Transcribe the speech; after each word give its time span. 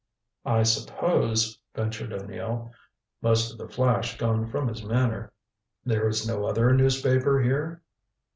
"I 0.47 0.63
suppose," 0.63 1.59
ventured 1.75 2.11
O'Neill, 2.11 2.71
most 3.21 3.51
of 3.51 3.59
the 3.59 3.71
flash 3.71 4.17
gone 4.17 4.47
from 4.47 4.67
his 4.67 4.83
manner, 4.83 5.31
"there 5.85 6.07
is 6.07 6.27
no 6.27 6.43
other 6.47 6.73
newspaper 6.73 7.39
here?" 7.39 7.83